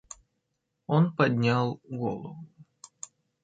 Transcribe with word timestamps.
Он 0.87 1.15
поднял 1.15 1.79
голову. 1.87 2.47